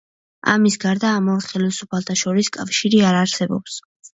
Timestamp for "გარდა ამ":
0.85-1.27